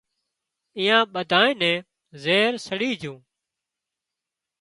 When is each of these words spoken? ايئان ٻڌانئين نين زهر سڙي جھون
ايئان 0.77 1.03
ٻڌانئين 1.13 1.57
نين 1.61 1.77
زهر 2.23 2.53
سڙي 2.65 2.91
جھون 3.01 3.17